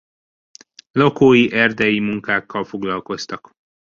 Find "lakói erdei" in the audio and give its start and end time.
0.91-1.99